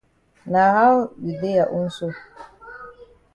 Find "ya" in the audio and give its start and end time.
1.59-1.65